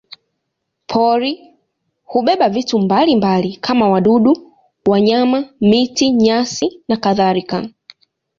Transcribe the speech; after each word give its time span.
Pori 0.89 1.49
hubeba 2.05 2.49
vitu 2.49 2.79
mbalimbali 2.79 3.55
kama 3.57 3.89
wadudu, 3.89 4.51
wanyama, 4.85 5.49
miti, 5.61 6.09
nyasi 6.11 6.83
nakadhalika. 6.87 7.67